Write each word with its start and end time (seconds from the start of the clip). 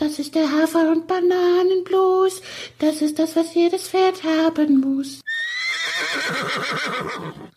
Das 0.00 0.18
ist 0.18 0.34
der 0.34 0.50
Hafer- 0.50 0.92
und 0.92 1.06
Bananenblues. 1.06 2.40
Das 2.78 3.02
ist 3.02 3.18
das, 3.18 3.36
was 3.36 3.54
jedes 3.54 3.88
Pferd 3.88 4.22
haben 4.24 4.80
muss. 4.80 5.20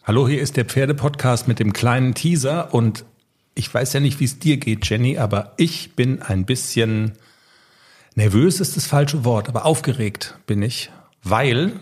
Hallo, 0.03 0.27
hier 0.27 0.41
ist 0.41 0.57
der 0.57 0.65
Pferdepodcast 0.65 1.47
mit 1.47 1.59
dem 1.59 1.71
kleinen 1.71 2.13
Teaser 2.13 2.73
und 2.73 3.05
ich 3.55 3.73
weiß 3.73 3.93
ja 3.93 4.01
nicht, 4.01 4.19
wie 4.19 4.25
es 4.25 4.39
dir 4.39 4.57
geht, 4.57 4.89
Jenny, 4.89 5.17
aber 5.17 5.53
ich 5.55 5.95
bin 5.95 6.21
ein 6.21 6.45
bisschen 6.45 7.13
nervös 8.15 8.59
ist 8.59 8.75
das 8.75 8.87
falsche 8.87 9.23
Wort, 9.23 9.47
aber 9.47 9.65
aufgeregt 9.65 10.37
bin 10.45 10.61
ich, 10.61 10.91
weil 11.23 11.79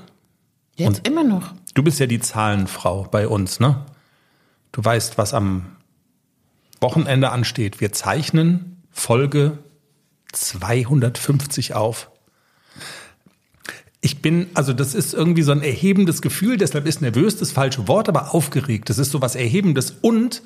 Jetzt 0.76 1.08
immer 1.08 1.24
noch. 1.24 1.56
du 1.74 1.82
bist 1.82 2.00
ja 2.00 2.06
die 2.06 2.20
Zahlenfrau 2.20 3.08
bei 3.10 3.28
uns, 3.28 3.60
ne? 3.60 3.84
Du 4.72 4.86
weißt, 4.86 5.18
was 5.18 5.34
am 5.34 5.76
Wochenende 6.80 7.32
ansteht. 7.32 7.82
Wir 7.82 7.92
zeichnen 7.92 8.84
Folge 8.92 9.58
250 10.32 11.74
auf. 11.74 12.10
Ich 14.02 14.22
bin, 14.22 14.48
also 14.56 14.74
das 14.74 14.96
ist 14.96 15.14
irgendwie 15.14 15.44
so 15.44 15.52
ein 15.52 15.62
erhebendes 15.62 16.22
Gefühl, 16.22 16.58
deshalb 16.58 16.88
ist 16.88 17.02
nervös 17.02 17.38
das 17.38 17.52
falsche 17.52 17.88
Wort, 17.88 18.10
aber 18.10 18.34
aufgeregt. 18.34 18.90
Das 18.90 18.98
ist 18.98 19.12
so 19.12 19.22
was 19.22 19.36
Erhebendes 19.36 19.92
und 20.02 20.42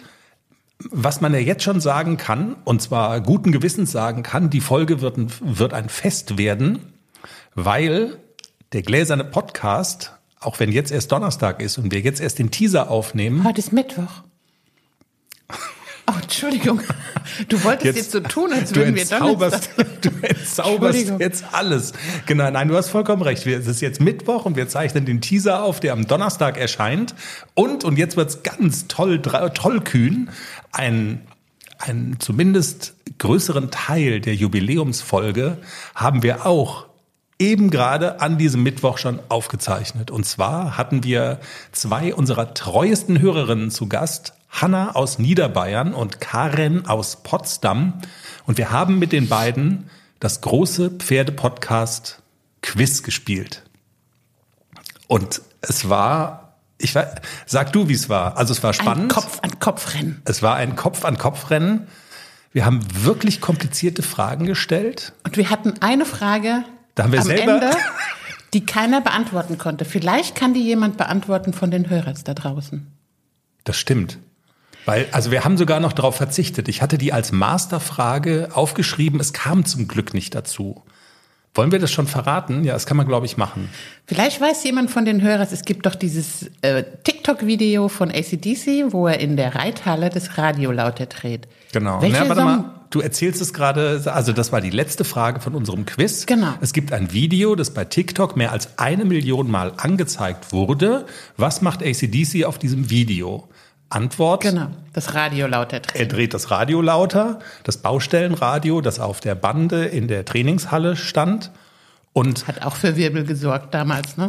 was 0.79 1.21
man 1.21 1.33
ja 1.33 1.39
jetzt 1.39 1.63
schon 1.63 1.79
sagen 1.79 2.17
kann, 2.17 2.57
und 2.65 2.81
zwar 2.81 3.21
guten 3.21 3.53
Gewissens 3.53 3.91
sagen 3.91 4.23
kann, 4.23 4.49
die 4.49 4.59
Folge 4.59 4.99
wird 4.99 5.17
ein, 5.17 5.31
wird 5.41 5.73
ein 5.73 5.87
Fest 5.87 6.37
werden, 6.37 6.79
weil 7.53 8.17
der 8.73 8.81
gläserne 8.81 9.23
Podcast, 9.23 10.11
auch 10.41 10.59
wenn 10.59 10.71
jetzt 10.71 10.91
erst 10.91 11.13
Donnerstag 11.13 11.61
ist 11.61 11.77
und 11.77 11.93
wir 11.93 12.01
jetzt 12.01 12.19
erst 12.19 12.39
den 12.39 12.51
Teaser 12.51 12.91
aufnehmen, 12.91 13.45
Heute 13.45 13.59
ist 13.59 13.71
Mittwoch. 13.71 14.23
Entschuldigung. 16.43 16.81
Du 17.47 17.63
wolltest 17.63 17.95
jetzt, 17.97 18.11
so 18.11 18.19
tun, 18.19 18.51
als 18.53 18.75
würden 18.75 18.95
wir 18.95 19.05
Donnerstag. 19.05 19.85
du 20.01 20.09
entzauberst 20.21 21.13
jetzt 21.19 21.45
alles. 21.53 21.93
Genau, 22.25 22.49
nein, 22.51 22.67
du 22.67 22.75
hast 22.75 22.89
vollkommen 22.89 23.21
recht. 23.21 23.45
Wir- 23.45 23.57
Es 23.57 23.67
ist 23.67 23.81
jetzt 23.81 24.01
Mittwoch 24.01 24.45
und 24.45 24.55
wir 24.57 24.67
zeichnen 24.67 25.05
den 25.05 25.21
Teaser 25.21 25.63
auf, 25.63 25.79
der 25.79 25.93
am 25.93 26.07
Donnerstag 26.07 26.57
erscheint. 26.57 27.15
Und, 27.53 27.83
und 27.83 27.97
jetzt 27.97 28.17
wird's 28.17 28.43
ganz 28.43 28.87
toll, 28.87 29.17
dra- 29.19 29.49
tollkühn, 29.49 30.29
ein, 30.71 31.21
einen 31.79 32.19
zumindest 32.19 32.93
größeren 33.17 33.71
Teil 33.71 34.19
der 34.19 34.35
Jubiläumsfolge 34.35 35.57
haben 35.95 36.21
wir 36.23 36.45
auch 36.45 36.85
eben 37.39 37.69
gerade 37.69 38.21
an 38.21 38.37
diesem 38.37 38.63
Mittwoch 38.63 38.97
schon 38.97 39.19
aufgezeichnet. 39.29 40.11
Und 40.11 40.25
zwar 40.25 40.77
hatten 40.77 41.03
wir 41.03 41.39
zwei 41.71 42.13
unserer 42.15 42.53
treuesten 42.53 43.19
Hörerinnen 43.19 43.71
zu 43.71 43.87
Gast, 43.87 44.33
Hanna 44.49 44.95
aus 44.95 45.19
Niederbayern 45.19 45.93
und 45.93 46.21
Karen 46.21 46.85
aus 46.87 47.17
Potsdam. 47.23 47.93
Und 48.45 48.57
wir 48.57 48.71
haben 48.71 48.99
mit 48.99 49.11
den 49.11 49.27
beiden 49.27 49.89
das 50.19 50.41
große 50.41 50.91
Pferdepodcast 50.91 52.21
Quiz 52.61 53.03
gespielt. 53.03 53.63
Und 55.07 55.41
es 55.61 55.89
war, 55.89 56.55
ich 56.77 56.95
weiß, 56.95 57.07
sag 57.45 57.73
du, 57.73 57.89
wie 57.89 57.93
es 57.93 58.09
war. 58.09 58.37
Also 58.37 58.53
es 58.53 58.63
war 58.63 58.71
Ein 58.71 58.75
spannend. 58.75 59.11
Kopf-an-Kopf-Rennen. 59.13 60.21
Es 60.25 60.41
war 60.41 60.55
ein 60.55 60.75
Kopf-an-Kopf-Rennen. 60.75 61.87
Wir 62.53 62.65
haben 62.65 62.79
wirklich 63.03 63.41
komplizierte 63.41 64.01
Fragen 64.01 64.45
gestellt. 64.45 65.13
Und 65.23 65.35
wir 65.35 65.49
hatten 65.49 65.73
eine 65.81 66.05
Frage 66.05 66.63
Da 66.95 67.03
haben 67.03 67.11
wir 67.11 67.19
am 67.21 67.25
selber- 67.27 67.53
Ende, 67.61 67.69
die 68.53 68.65
keiner 68.65 69.01
beantworten 69.01 69.57
konnte. 69.57 69.85
Vielleicht 69.85 70.35
kann 70.35 70.53
die 70.53 70.63
jemand 70.63 70.97
beantworten 70.97 71.53
von 71.53 71.71
den 71.71 71.89
Hörern 71.89 72.17
da 72.23 72.33
draußen. 72.33 72.87
Das 73.65 73.77
stimmt. 73.77 74.17
Weil, 74.85 75.07
also 75.11 75.31
wir 75.31 75.43
haben 75.43 75.57
sogar 75.57 75.79
noch 75.79 75.93
darauf 75.93 76.15
verzichtet. 76.15 76.67
Ich 76.67 76.81
hatte 76.81 76.97
die 76.97 77.11
als 77.11 77.31
Masterfrage 77.31 78.49
aufgeschrieben. 78.53 79.19
Es 79.19 79.33
kam 79.33 79.65
zum 79.65 79.87
Glück 79.87 80.13
nicht 80.13 80.35
dazu. 80.35 80.83
Wollen 81.55 81.71
wir 81.71 81.79
das 81.79 81.91
schon 81.91 82.05
verraten? 82.05 82.63
Ja, 82.65 82.73
das 82.73 82.85
kann 82.85 82.97
man, 82.97 83.07
glaube 83.07 83.25
ich, 83.25 83.37
machen. 83.37 83.69
Vielleicht 84.05 84.39
weiß 84.41 84.63
jemand 84.65 84.91
von 84.91 85.05
den 85.05 85.21
Hörern, 85.21 85.47
es 85.49 85.63
gibt 85.63 85.85
doch 85.85 85.95
dieses 85.95 86.51
äh, 86.61 86.83
TikTok-Video 87.03 87.87
von 87.87 88.11
ACDC, 88.11 88.91
wo 88.91 89.07
er 89.07 89.19
in 89.19 89.37
der 89.37 89.55
Reithalle 89.55 90.09
das 90.09 90.37
Radio 90.37 90.71
lauter 90.71 91.05
dreht. 91.07 91.47
Genau. 91.71 92.01
Welche 92.01 92.25
Na, 92.27 92.35
Song? 92.35 92.65
Du 92.95 93.01
erzählst 93.01 93.41
es 93.41 93.51
gerade, 93.51 94.01
also 94.05 94.31
das 94.31 94.53
war 94.53 94.61
die 94.61 94.69
letzte 94.69 95.03
Frage 95.03 95.41
von 95.41 95.53
unserem 95.53 95.85
Quiz. 95.85 96.25
Genau. 96.27 96.53
Es 96.61 96.71
gibt 96.71 96.93
ein 96.93 97.11
Video, 97.11 97.55
das 97.55 97.71
bei 97.73 97.83
TikTok 97.83 98.37
mehr 98.37 98.53
als 98.53 98.79
eine 98.79 99.03
Million 99.03 99.51
Mal 99.51 99.73
angezeigt 99.75 100.53
wurde. 100.53 101.05
Was 101.35 101.61
macht 101.61 101.83
ACDC 101.83 102.45
auf 102.45 102.57
diesem 102.57 102.89
Video? 102.89 103.49
Antwort. 103.89 104.43
Genau, 104.43 104.67
das 104.93 105.13
Radio 105.13 105.45
lauter 105.47 105.81
Er 105.93 106.05
dreht. 106.05 106.33
das 106.33 106.51
Radio 106.51 106.79
lauter, 106.81 107.39
das 107.65 107.79
Baustellenradio, 107.79 108.79
das 108.79 109.01
auf 109.01 109.19
der 109.19 109.35
Bande 109.35 109.83
in 109.83 110.07
der 110.07 110.23
Trainingshalle 110.23 110.95
stand 110.95 111.51
und 112.13 112.47
Hat 112.47 112.61
auch 112.61 112.77
für 112.77 112.95
Wirbel 112.95 113.25
gesorgt 113.25 113.73
damals, 113.73 114.15
ne? 114.15 114.27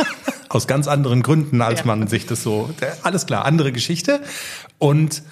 aus 0.48 0.66
ganz 0.66 0.88
anderen 0.88 1.22
Gründen, 1.22 1.60
als 1.60 1.80
Ja. 1.80 1.84
man 1.86 2.08
sich 2.08 2.24
das 2.24 2.42
so, 2.42 2.70
alles 3.02 3.26
klar, 3.26 3.44
andere 3.44 3.72
Geschichte. 3.72 4.22
Und 4.78 5.22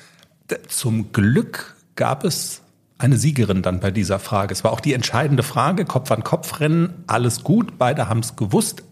zum 0.69 1.13
Glück 1.13 1.77
gab 1.97 2.25
es 2.25 2.61
eine 2.99 3.17
Siegerin 3.17 3.63
dann 3.63 3.81
bei 3.81 3.91
dieser 3.91 4.19
Frage. 4.19 4.53
Es 4.53 4.65
war 4.65 4.73
auch 4.73 4.81
die 4.81 4.93
entscheidende 4.93 5.43
Frage, 5.43 5.85
Kopf 5.85 6.11
an 6.11 6.25
Kopf 6.25 6.61
rennen, 6.61 7.05
alles 7.07 7.43
gut, 7.45 7.79
beide 7.79 8.09
haben 8.09 8.21
es 8.21 8.37
gewusst. 8.37 8.83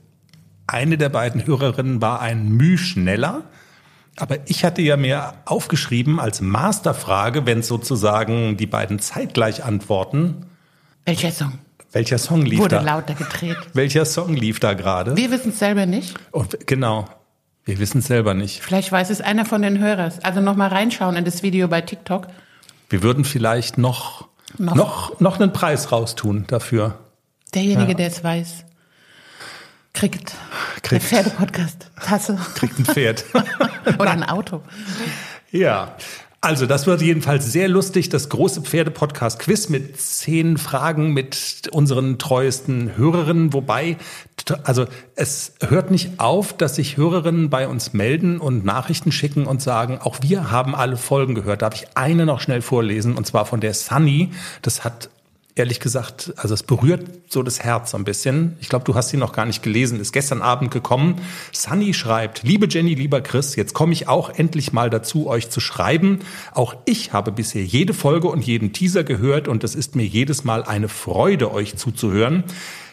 Eine 0.66 0.98
der 0.98 1.08
beiden 1.08 1.46
Hörerinnen 1.46 2.00
war 2.00 2.20
ein 2.20 2.48
Müh 2.50 2.78
schneller. 2.78 3.44
Aber 4.16 4.38
ich 4.46 4.64
hatte 4.64 4.82
ja 4.82 4.96
mir 4.96 5.34
aufgeschrieben 5.46 6.20
als 6.20 6.40
Masterfrage, 6.40 7.46
wenn 7.46 7.62
sozusagen 7.62 8.56
die 8.56 8.66
beiden 8.66 8.98
zeitgleich 8.98 9.64
antworten, 9.64 10.46
Welcher 11.04 11.32
Song 11.32 11.58
welcher 11.92 12.16
Song 12.16 12.42
lief 12.42 12.58
wurde 12.58 12.76
da? 12.76 12.82
lauter 12.82 13.14
gedreht? 13.14 13.56
Welcher 13.74 14.06
Song 14.06 14.34
lief 14.34 14.60
da 14.60 14.72
gerade? 14.72 15.14
Wir 15.16 15.30
wissen 15.30 15.50
es 15.50 15.58
selber 15.58 15.84
nicht. 15.84 16.14
Und 16.30 16.66
genau, 16.66 17.06
wir 17.64 17.78
wissen 17.78 17.98
es 17.98 18.06
selber 18.06 18.32
nicht. 18.32 18.60
Vielleicht 18.62 18.90
weiß 18.90 19.10
es 19.10 19.20
einer 19.20 19.44
von 19.44 19.60
den 19.60 19.78
Hörern. 19.78 20.10
Also 20.22 20.40
nochmal 20.40 20.68
reinschauen 20.70 21.16
in 21.16 21.24
das 21.26 21.42
Video 21.42 21.68
bei 21.68 21.82
TikTok. 21.82 22.28
Wir 22.92 23.02
würden 23.02 23.24
vielleicht 23.24 23.78
noch, 23.78 24.28
Noch. 24.58 24.74
noch, 24.74 25.18
noch, 25.20 25.40
einen 25.40 25.54
Preis 25.54 25.92
raustun 25.92 26.44
dafür. 26.46 26.98
Derjenige, 27.54 27.94
der 27.94 28.08
es 28.08 28.22
weiß, 28.22 28.66
kriegt, 29.94 30.34
Kriegt. 30.82 30.90
der 30.92 31.00
Pferdepodcast 31.00 31.90
Tasse 32.04 32.38
Kriegt 32.54 32.78
ein 32.78 32.84
Pferd. 32.84 33.24
oder 33.98 34.10
ein 34.10 34.22
Auto. 34.22 34.60
ja. 35.50 35.96
Also, 36.44 36.66
das 36.66 36.88
wird 36.88 37.00
jedenfalls 37.02 37.52
sehr 37.52 37.68
lustig. 37.68 38.08
Das 38.08 38.28
große 38.28 38.62
Pferde-Podcast-Quiz 38.62 39.68
mit 39.68 39.98
zehn 40.00 40.58
Fragen 40.58 41.12
mit 41.12 41.68
unseren 41.70 42.18
treuesten 42.18 42.96
Hörerinnen. 42.96 43.52
Wobei, 43.52 43.96
also, 44.64 44.86
es 45.14 45.54
hört 45.60 45.90
nicht 45.90 46.18
auf, 46.18 46.52
dass 46.52 46.76
sich 46.76 46.96
Hörerinnen 46.96 47.50
bei 47.50 47.68
uns 47.68 47.92
melden 47.92 48.38
und 48.38 48.64
Nachrichten 48.64 49.12
schicken 49.12 49.46
und 49.46 49.62
sagen, 49.62 49.98
auch 49.98 50.18
wir 50.22 50.50
haben 50.50 50.74
alle 50.74 50.96
Folgen 50.96 51.34
gehört. 51.34 51.62
Darf 51.62 51.74
ich 51.74 51.86
eine 51.96 52.26
noch 52.26 52.40
schnell 52.40 52.62
vorlesen? 52.62 53.16
Und 53.16 53.26
zwar 53.26 53.46
von 53.46 53.60
der 53.60 53.74
Sunny. 53.74 54.30
Das 54.62 54.84
hat 54.84 55.10
ehrlich 55.54 55.80
gesagt, 55.80 56.32
also 56.36 56.54
es 56.54 56.62
berührt 56.62 57.06
so 57.28 57.42
das 57.42 57.60
Herz 57.60 57.90
so 57.90 57.98
ein 57.98 58.04
bisschen. 58.04 58.56
Ich 58.60 58.68
glaube, 58.68 58.84
du 58.84 58.94
hast 58.94 59.10
sie 59.10 59.16
noch 59.16 59.32
gar 59.32 59.44
nicht 59.44 59.62
gelesen, 59.62 60.00
ist 60.00 60.12
gestern 60.12 60.40
Abend 60.40 60.70
gekommen. 60.70 61.16
Sunny 61.52 61.92
schreibt, 61.92 62.42
liebe 62.42 62.66
Jenny, 62.68 62.94
lieber 62.94 63.20
Chris, 63.20 63.54
jetzt 63.56 63.74
komme 63.74 63.92
ich 63.92 64.08
auch 64.08 64.30
endlich 64.30 64.72
mal 64.72 64.88
dazu, 64.88 65.26
euch 65.26 65.50
zu 65.50 65.60
schreiben. 65.60 66.20
Auch 66.54 66.74
ich 66.86 67.12
habe 67.12 67.32
bisher 67.32 67.64
jede 67.64 67.92
Folge 67.92 68.28
und 68.28 68.44
jeden 68.44 68.72
Teaser 68.72 69.04
gehört 69.04 69.46
und 69.46 69.62
es 69.62 69.74
ist 69.74 69.94
mir 69.94 70.06
jedes 70.06 70.44
Mal 70.44 70.62
eine 70.62 70.88
Freude, 70.88 71.52
euch 71.52 71.76
zuzuhören. 71.76 72.44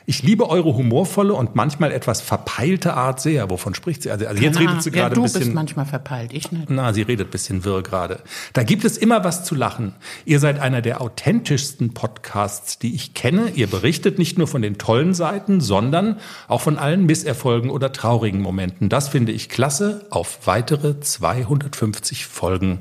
Ich 0.09 0.23
liebe 0.23 0.49
eure 0.49 0.73
humorvolle 0.75 1.35
und 1.35 1.53
manchmal 1.53 1.91
etwas 1.91 2.19
verpeilte 2.19 2.95
Art 2.95 3.21
sehr. 3.21 3.51
Wovon 3.51 3.75
spricht 3.75 4.01
sie? 4.01 4.09
Also, 4.09 4.25
also 4.25 4.41
jetzt 4.41 4.59
redet 4.59 4.81
sie 4.81 4.89
Ahnung. 4.89 4.97
ja, 4.97 5.01
gerade 5.03 5.13
du 5.13 5.21
ein 5.21 5.23
bist 5.25 5.35
bisschen. 5.35 5.53
manchmal 5.53 5.85
verpeilt, 5.85 6.33
ich 6.33 6.51
nicht. 6.51 6.67
Na, 6.67 6.93
sie 6.93 7.03
redet 7.03 7.29
bisschen 7.29 7.63
wirr 7.63 7.83
gerade. 7.83 8.23
Da 8.53 8.63
gibt 8.63 8.85
es 8.85 8.97
immer 8.97 9.23
was 9.23 9.43
zu 9.43 9.53
lachen. 9.53 9.93
Ihr 10.25 10.39
seid 10.39 10.57
einer 10.57 10.81
der 10.81 11.01
authentischsten 11.01 11.93
Podcasts, 11.93 12.79
die 12.79 12.95
ich 12.95 13.13
kenne. 13.13 13.51
Ihr 13.53 13.67
berichtet 13.67 14.17
nicht 14.17 14.39
nur 14.39 14.47
von 14.47 14.63
den 14.63 14.79
tollen 14.79 15.13
Seiten, 15.13 15.61
sondern 15.61 16.17
auch 16.47 16.61
von 16.61 16.79
allen 16.79 17.05
Misserfolgen 17.05 17.69
oder 17.69 17.91
traurigen 17.91 18.41
Momenten. 18.41 18.89
Das 18.89 19.09
finde 19.09 19.31
ich 19.31 19.47
klasse. 19.47 20.07
Auf 20.09 20.47
weitere 20.47 20.99
250 20.99 22.25
Folgen. 22.25 22.79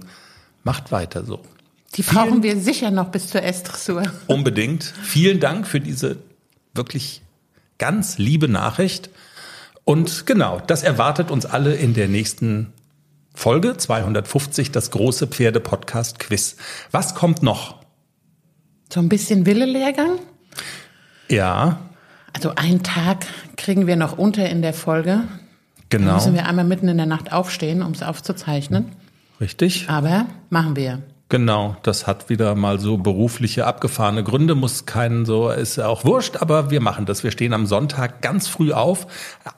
Macht 0.64 0.92
weiter 0.92 1.26
so. 1.26 1.40
Die 1.94 2.02
brauchen 2.02 2.42
wir 2.42 2.56
sicher 2.58 2.90
noch 2.90 3.08
bis 3.08 3.28
zur 3.28 3.42
S-Dressur. 3.42 4.04
Unbedingt. 4.28 4.94
Vielen 5.02 5.40
Dank 5.40 5.66
für 5.66 5.80
diese 5.80 6.16
wirklich 6.78 7.20
ganz 7.76 8.16
liebe 8.16 8.48
Nachricht. 8.48 9.10
Und 9.84 10.26
genau, 10.26 10.60
das 10.66 10.82
erwartet 10.82 11.30
uns 11.30 11.44
alle 11.44 11.74
in 11.74 11.92
der 11.92 12.08
nächsten 12.08 12.72
Folge 13.34 13.76
250, 13.76 14.72
das 14.72 14.90
große 14.90 15.26
Pferde-Podcast-Quiz. 15.26 16.56
Was 16.90 17.14
kommt 17.14 17.42
noch? 17.42 17.76
So 18.92 19.00
ein 19.00 19.08
bisschen 19.08 19.46
Wille-Lehrgang. 19.46 20.18
Ja, 21.28 21.78
Also 22.32 22.54
einen 22.54 22.82
Tag 22.82 23.26
kriegen 23.56 23.86
wir 23.86 23.96
noch 23.96 24.16
unter 24.16 24.48
in 24.48 24.62
der 24.62 24.72
Folge. 24.72 25.24
Da 25.90 25.98
genau. 25.98 26.14
müssen 26.14 26.34
wir 26.34 26.46
einmal 26.46 26.64
mitten 26.64 26.88
in 26.88 26.96
der 26.96 27.06
Nacht 27.06 27.32
aufstehen, 27.32 27.82
um 27.82 27.92
es 27.92 28.02
aufzuzeichnen. 28.02 28.92
Richtig. 29.40 29.88
Aber 29.88 30.26
machen 30.50 30.76
wir. 30.76 31.02
Genau, 31.30 31.76
das 31.82 32.06
hat 32.06 32.30
wieder 32.30 32.54
mal 32.54 32.80
so 32.80 32.96
berufliche 32.96 33.66
abgefahrene 33.66 34.24
Gründe, 34.24 34.54
muss 34.54 34.86
keinen 34.86 35.26
so, 35.26 35.50
ist 35.50 35.78
auch 35.78 36.06
wurscht, 36.06 36.38
aber 36.38 36.70
wir 36.70 36.80
machen 36.80 37.04
das. 37.04 37.22
Wir 37.22 37.30
stehen 37.30 37.52
am 37.52 37.66
Sonntag 37.66 38.22
ganz 38.22 38.48
früh 38.48 38.72
auf. 38.72 39.06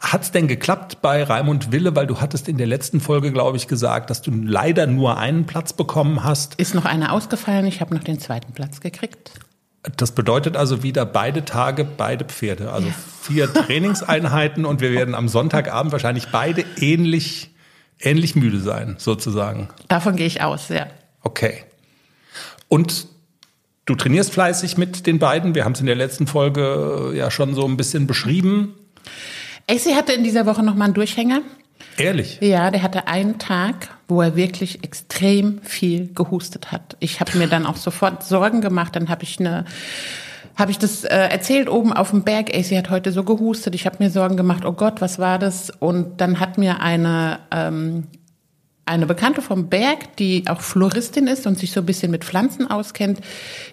Hat's 0.00 0.32
denn 0.32 0.48
geklappt 0.48 1.00
bei 1.00 1.22
Raimund 1.22 1.70
Wille, 1.70 1.94
weil 1.94 2.08
du 2.08 2.20
hattest 2.20 2.48
in 2.48 2.58
der 2.58 2.66
letzten 2.66 3.00
Folge, 3.00 3.30
glaube 3.30 3.56
ich, 3.56 3.68
gesagt, 3.68 4.10
dass 4.10 4.20
du 4.20 4.32
leider 4.32 4.88
nur 4.88 5.18
einen 5.18 5.46
Platz 5.46 5.72
bekommen 5.72 6.24
hast? 6.24 6.56
Ist 6.56 6.74
noch 6.74 6.86
einer 6.86 7.12
ausgefallen, 7.12 7.66
ich 7.66 7.80
habe 7.80 7.94
noch 7.94 8.02
den 8.02 8.18
zweiten 8.18 8.52
Platz 8.52 8.80
gekriegt. 8.80 9.30
Das 9.96 10.10
bedeutet 10.10 10.56
also 10.56 10.82
wieder 10.82 11.06
beide 11.06 11.44
Tage, 11.44 11.84
beide 11.84 12.24
Pferde. 12.24 12.72
Also 12.72 12.88
ja. 12.88 12.94
vier 13.22 13.52
Trainingseinheiten 13.54 14.64
und 14.64 14.80
wir 14.80 14.90
werden 14.90 15.14
am 15.14 15.28
Sonntagabend 15.28 15.92
wahrscheinlich 15.92 16.28
beide 16.32 16.64
ähnlich, 16.80 17.54
ähnlich 18.00 18.34
müde 18.34 18.58
sein, 18.58 18.96
sozusagen. 18.98 19.68
Davon 19.86 20.16
gehe 20.16 20.26
ich 20.26 20.42
aus, 20.42 20.68
ja. 20.68 20.88
Okay. 21.22 21.64
Und 22.68 23.06
du 23.84 23.94
trainierst 23.94 24.32
fleißig 24.32 24.78
mit 24.78 25.06
den 25.06 25.18
beiden. 25.18 25.54
Wir 25.54 25.64
haben 25.64 25.72
es 25.72 25.80
in 25.80 25.86
der 25.86 25.96
letzten 25.96 26.26
Folge 26.26 27.10
äh, 27.12 27.16
ja 27.16 27.30
schon 27.30 27.54
so 27.54 27.66
ein 27.66 27.76
bisschen 27.76 28.06
beschrieben. 28.06 28.74
AC 29.68 29.94
hatte 29.94 30.12
in 30.12 30.24
dieser 30.24 30.46
Woche 30.46 30.62
nochmal 30.62 30.86
einen 30.86 30.94
Durchhänger. 30.94 31.42
Ehrlich? 31.96 32.38
Ja, 32.40 32.70
der 32.70 32.82
hatte 32.82 33.08
einen 33.08 33.38
Tag, 33.38 33.88
wo 34.08 34.22
er 34.22 34.36
wirklich 34.36 34.84
extrem 34.84 35.60
viel 35.62 36.12
gehustet 36.14 36.72
hat. 36.72 36.96
Ich 37.00 37.20
habe 37.20 37.36
mir 37.36 37.46
dann 37.46 37.66
auch 37.66 37.76
sofort 37.76 38.24
Sorgen 38.24 38.60
gemacht. 38.60 38.96
Dann 38.96 39.08
habe 39.08 39.22
ich 39.24 39.38
eine 39.38 39.64
habe 40.56 40.72
ich 40.72 40.78
das 40.78 41.04
äh, 41.04 41.16
erzählt 41.16 41.68
oben 41.70 41.92
auf 41.92 42.10
dem 42.10 42.22
Berg. 42.22 42.54
AC 42.54 42.76
hat 42.76 42.90
heute 42.90 43.12
so 43.12 43.24
gehustet. 43.24 43.74
Ich 43.74 43.86
habe 43.86 43.96
mir 43.98 44.10
Sorgen 44.10 44.36
gemacht. 44.36 44.64
Oh 44.64 44.72
Gott, 44.72 45.00
was 45.00 45.18
war 45.18 45.38
das? 45.38 45.70
Und 45.70 46.20
dann 46.20 46.38
hat 46.38 46.58
mir 46.58 46.80
eine 46.80 47.38
ähm, 47.50 48.06
eine 48.86 49.06
Bekannte 49.06 49.42
vom 49.42 49.68
Berg, 49.68 50.16
die 50.16 50.44
auch 50.48 50.60
Floristin 50.60 51.26
ist 51.26 51.46
und 51.46 51.58
sich 51.58 51.72
so 51.72 51.80
ein 51.80 51.86
bisschen 51.86 52.10
mit 52.10 52.24
Pflanzen 52.24 52.70
auskennt, 52.70 53.20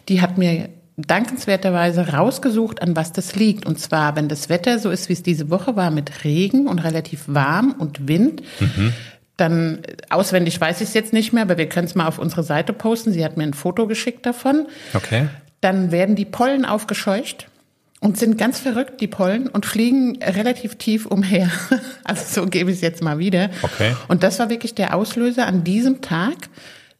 die 0.09 0.21
hat 0.21 0.37
mir 0.37 0.69
dankenswerterweise 0.97 2.13
rausgesucht, 2.13 2.81
an 2.81 2.95
was 2.95 3.11
das 3.11 3.35
liegt. 3.35 3.65
Und 3.65 3.79
zwar, 3.79 4.15
wenn 4.15 4.27
das 4.27 4.49
Wetter 4.49 4.79
so 4.79 4.89
ist, 4.89 5.09
wie 5.09 5.13
es 5.13 5.23
diese 5.23 5.49
Woche 5.49 5.75
war, 5.75 5.91
mit 5.91 6.23
Regen 6.23 6.67
und 6.67 6.79
relativ 6.79 7.23
warm 7.27 7.75
und 7.77 8.07
Wind, 8.07 8.41
mhm. 8.59 8.93
dann 9.37 9.79
auswendig 10.09 10.59
weiß 10.59 10.81
ich 10.81 10.89
es 10.89 10.93
jetzt 10.95 11.13
nicht 11.13 11.33
mehr, 11.33 11.43
aber 11.43 11.57
wir 11.57 11.69
können 11.69 11.87
es 11.87 11.95
mal 11.95 12.07
auf 12.07 12.17
unsere 12.17 12.43
Seite 12.43 12.73
posten. 12.73 13.11
Sie 13.11 13.23
hat 13.23 13.37
mir 13.37 13.43
ein 13.43 13.53
Foto 13.53 13.87
geschickt 13.87 14.25
davon. 14.25 14.67
Okay. 14.93 15.27
Dann 15.61 15.91
werden 15.91 16.15
die 16.15 16.25
Pollen 16.25 16.65
aufgescheucht 16.65 17.47
und 17.99 18.17
sind 18.17 18.37
ganz 18.37 18.59
verrückt, 18.59 19.01
die 19.01 19.07
Pollen, 19.07 19.47
und 19.47 19.65
fliegen 19.65 20.21
relativ 20.21 20.75
tief 20.75 21.05
umher. 21.05 21.49
Also 22.03 22.41
so 22.43 22.49
gebe 22.49 22.71
ich 22.71 22.77
es 22.77 22.81
jetzt 22.81 23.03
mal 23.03 23.19
wieder. 23.19 23.49
Okay. 23.63 23.93
Und 24.07 24.23
das 24.23 24.39
war 24.39 24.49
wirklich 24.49 24.73
der 24.75 24.95
Auslöser 24.95 25.45
an 25.45 25.65
diesem 25.65 25.99
Tag, 26.01 26.47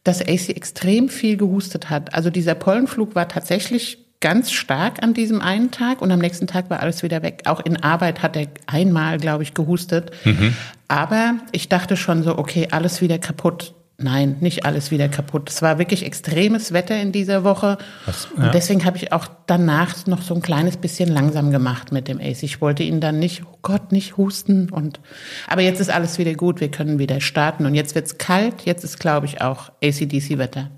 dass 0.03 0.21
AC 0.21 0.49
extrem 0.49 1.07
viel 1.07 1.37
gehustet 1.37 1.89
hat. 1.89 2.13
Also 2.13 2.29
dieser 2.29 2.55
Pollenflug 2.55 3.15
war 3.15 3.29
tatsächlich 3.29 3.99
ganz 4.19 4.51
stark 4.51 5.03
an 5.03 5.13
diesem 5.13 5.41
einen 5.41 5.71
Tag 5.71 6.01
und 6.01 6.11
am 6.11 6.19
nächsten 6.19 6.47
Tag 6.47 6.69
war 6.69 6.81
alles 6.81 7.03
wieder 7.03 7.21
weg. 7.21 7.43
Auch 7.45 7.61
in 7.61 7.81
Arbeit 7.83 8.21
hat 8.21 8.35
er 8.35 8.47
einmal, 8.65 9.17
glaube 9.17 9.43
ich, 9.43 9.53
gehustet. 9.53 10.11
Mhm. 10.25 10.55
Aber 10.87 11.35
ich 11.51 11.69
dachte 11.69 11.95
schon 11.95 12.23
so, 12.23 12.37
okay, 12.37 12.67
alles 12.71 13.01
wieder 13.01 13.19
kaputt. 13.19 13.73
Nein, 13.99 14.37
nicht 14.41 14.63
alles 14.63 14.91
wieder 14.91 15.09
kaputt. 15.09 15.49
Es 15.49 15.63
war 15.63 15.79
wirklich 15.79 16.05
extremes 16.05 16.71
Wetter 16.71 17.01
in 17.01 17.11
dieser 17.11 17.43
Woche. 17.43 17.79
Was, 18.05 18.27
ja. 18.37 18.43
Und 18.43 18.53
deswegen 18.53 18.85
habe 18.85 18.97
ich 18.97 19.11
auch 19.11 19.27
danach 19.47 20.05
noch 20.05 20.21
so 20.21 20.35
ein 20.35 20.43
kleines 20.43 20.77
bisschen 20.77 21.09
langsam 21.09 21.49
gemacht 21.49 21.91
mit 21.91 22.07
dem 22.07 22.19
Ace. 22.21 22.43
Ich 22.43 22.61
wollte 22.61 22.83
ihn 22.83 23.01
dann 23.01 23.17
nicht, 23.17 23.41
oh 23.51 23.57
Gott, 23.63 23.91
nicht 23.91 24.15
husten. 24.15 24.69
Und 24.69 24.99
aber 25.47 25.61
jetzt 25.61 25.79
ist 25.79 25.89
alles 25.89 26.19
wieder 26.19 26.35
gut, 26.35 26.59
wir 26.59 26.69
können 26.69 26.99
wieder 26.99 27.21
starten. 27.21 27.65
Und 27.65 27.73
jetzt 27.73 27.95
wird's 27.95 28.19
kalt, 28.19 28.61
jetzt 28.65 28.83
ist, 28.83 28.99
glaube 28.99 29.25
ich, 29.25 29.41
auch 29.41 29.71
ACDC-Wetter. 29.83 30.69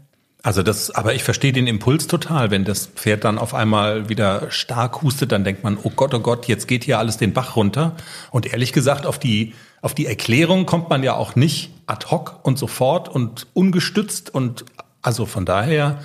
Also 0.42 0.64
das, 0.64 0.90
aber 0.92 1.14
ich 1.14 1.24
verstehe 1.26 1.52
den 1.52 1.68
Impuls 1.68 2.08
total. 2.08 2.52
Wenn 2.52 2.64
das 2.64 2.86
Pferd 2.86 3.26
dann 3.26 3.38
auf 3.38 3.54
einmal 3.54 4.08
wieder 4.08 4.50
stark 4.50 5.02
hustet, 5.02 5.34
dann 5.34 5.44
denkt 5.44 5.66
man, 5.66 5.78
oh 5.84 5.92
Gott, 5.94 6.14
oh 6.14 6.22
Gott, 6.22 6.48
jetzt 6.48 6.70
geht 6.70 6.86
hier 6.86 7.00
alles 7.00 7.18
den 7.18 7.34
Bach 7.34 7.58
runter. 7.58 7.98
Und 8.32 8.46
ehrlich 8.54 8.72
gesagt, 8.72 9.06
auf 9.06 9.20
die, 9.20 9.54
auf 9.82 9.94
die 9.94 10.06
Erklärung 10.06 10.66
kommt 10.66 10.90
man 10.90 11.04
ja 11.04 11.16
auch 11.16 11.36
nicht 11.36 11.72
ad 11.90 12.08
hoc 12.12 12.40
und 12.44 12.58
sofort 12.58 13.10
und 13.10 13.48
ungestützt 13.54 14.34
und 14.34 14.66
also 15.02 15.26
von 15.26 15.46
daher 15.46 16.00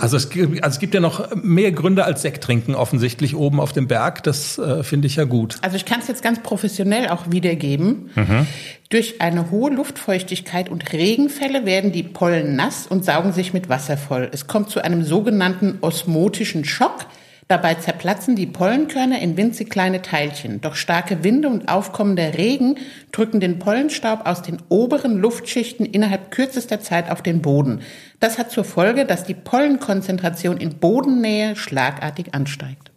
also 0.00 0.16
es, 0.16 0.28
gibt, 0.28 0.64
also 0.64 0.74
es 0.74 0.80
gibt 0.80 0.94
ja 0.94 1.00
noch 1.00 1.34
mehr 1.36 1.70
Gründe 1.70 2.04
als 2.04 2.22
Sekt 2.22 2.42
trinken 2.42 2.74
offensichtlich 2.74 3.36
oben 3.36 3.60
auf 3.60 3.72
dem 3.72 3.86
Berg. 3.86 4.24
Das 4.24 4.58
äh, 4.58 4.82
finde 4.82 5.06
ich 5.06 5.16
ja 5.16 5.24
gut. 5.24 5.56
Also 5.62 5.76
ich 5.76 5.84
kann 5.84 6.00
es 6.00 6.08
jetzt 6.08 6.22
ganz 6.22 6.42
professionell 6.42 7.08
auch 7.08 7.30
wiedergeben. 7.30 8.10
Mhm. 8.16 8.46
Durch 8.88 9.20
eine 9.20 9.50
hohe 9.50 9.70
Luftfeuchtigkeit 9.70 10.68
und 10.68 10.92
Regenfälle 10.92 11.64
werden 11.64 11.92
die 11.92 12.02
Pollen 12.02 12.56
nass 12.56 12.86
und 12.88 13.04
saugen 13.04 13.32
sich 13.32 13.52
mit 13.52 13.68
Wasser 13.68 13.96
voll. 13.96 14.28
Es 14.32 14.48
kommt 14.48 14.70
zu 14.70 14.82
einem 14.82 15.04
sogenannten 15.04 15.78
osmotischen 15.80 16.64
Schock. 16.64 17.06
Dabei 17.48 17.76
zerplatzen 17.76 18.36
die 18.36 18.46
Pollenkörner 18.46 19.20
in 19.20 19.38
winzig 19.38 19.70
kleine 19.70 20.02
Teilchen. 20.02 20.60
Doch 20.60 20.74
starke 20.74 21.24
Winde 21.24 21.48
und 21.48 21.70
aufkommender 21.70 22.34
Regen 22.34 22.76
drücken 23.10 23.40
den 23.40 23.58
Pollenstaub 23.58 24.26
aus 24.26 24.42
den 24.42 24.58
oberen 24.68 25.16
Luftschichten 25.16 25.86
innerhalb 25.86 26.30
kürzester 26.30 26.80
Zeit 26.80 27.10
auf 27.10 27.22
den 27.22 27.40
Boden. 27.40 27.80
Das 28.20 28.36
hat 28.38 28.50
zur 28.50 28.64
Folge, 28.64 29.06
dass 29.06 29.24
die 29.24 29.32
Pollenkonzentration 29.34 30.58
in 30.58 30.78
Bodennähe 30.78 31.56
schlagartig 31.56 32.34
ansteigt. 32.34 32.90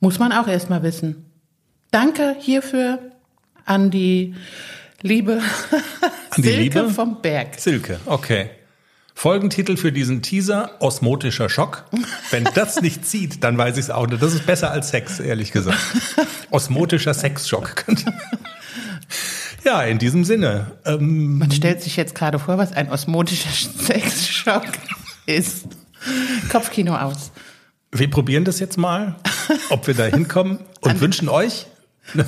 Muss 0.00 0.18
man 0.18 0.32
auch 0.32 0.48
erstmal 0.48 0.82
wissen. 0.82 1.24
Danke 1.90 2.36
hierfür 2.38 2.98
an 3.64 3.90
die 3.90 4.34
liebe 5.00 5.40
an 6.30 6.42
die 6.42 6.42
Silke 6.42 6.80
Liebe? 6.80 6.90
vom 6.90 7.22
Berg. 7.22 7.58
Silke, 7.58 8.00
okay. 8.04 8.50
Folgentitel 9.18 9.78
für 9.78 9.92
diesen 9.92 10.20
Teaser, 10.20 10.72
osmotischer 10.78 11.48
Schock. 11.48 11.86
Wenn 12.30 12.44
das 12.54 12.82
nicht 12.82 13.06
zieht, 13.06 13.42
dann 13.42 13.56
weiß 13.56 13.78
ich 13.78 13.84
es 13.84 13.90
auch 13.90 14.06
nicht. 14.06 14.22
Das 14.22 14.34
ist 14.34 14.44
besser 14.44 14.70
als 14.70 14.90
Sex, 14.90 15.20
ehrlich 15.20 15.52
gesagt. 15.52 15.78
Osmotischer 16.50 17.14
Sexschock. 17.14 17.86
ja, 19.64 19.82
in 19.84 19.98
diesem 19.98 20.22
Sinne. 20.24 20.72
Ähm, 20.84 21.38
Man 21.38 21.50
stellt 21.50 21.80
sich 21.80 21.96
jetzt 21.96 22.14
gerade 22.14 22.38
vor, 22.38 22.58
was 22.58 22.72
ein 22.74 22.90
osmotischer 22.90 23.48
Sexschock 23.84 24.66
ist. 25.24 25.64
Kopfkino 26.52 26.94
aus. 26.94 27.32
Wir 27.92 28.10
probieren 28.10 28.44
das 28.44 28.60
jetzt 28.60 28.76
mal, 28.76 29.16
ob 29.70 29.86
wir 29.86 29.94
da 29.94 30.04
hinkommen 30.04 30.58
und 30.82 30.90
An 30.90 31.00
wünschen 31.00 31.30
euch 31.30 31.64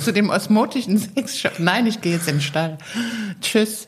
zu 0.01 0.11
dem 0.11 0.31
osmotischen 0.31 0.97
Sexschock. 0.97 1.59
Nein, 1.59 1.85
ich 1.85 2.01
gehe 2.01 2.13
jetzt 2.13 2.27
in 2.27 2.37
den 2.37 2.41
Stall. 2.41 2.79
Tschüss 3.41 3.87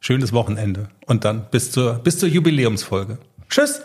schönes 0.00 0.32
Wochenende 0.32 0.88
und 1.06 1.24
dann 1.24 1.46
bis 1.50 1.70
zur, 1.70 1.94
bis 1.94 2.18
zur 2.18 2.28
Jubiläumsfolge. 2.28 3.18
Tschüss! 3.48 3.82